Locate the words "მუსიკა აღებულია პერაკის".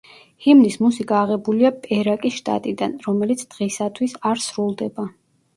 0.83-2.37